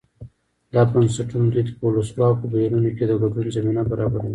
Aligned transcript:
دا 0.73 0.81
بنسټونه 0.93 1.47
دوی 1.51 1.63
ته 1.67 1.71
په 1.77 1.83
ولسواکو 1.87 2.49
بهیرونو 2.53 2.89
کې 2.97 3.03
د 3.07 3.11
ګډون 3.21 3.47
زمینه 3.55 3.81
برابروي. 3.91 4.29